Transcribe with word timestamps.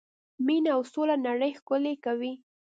مینه 0.45 0.69
او 0.75 0.81
سوله 0.93 1.15
نړۍ 1.27 1.51
ښکلې 1.59 1.93
کوي. 2.05 2.33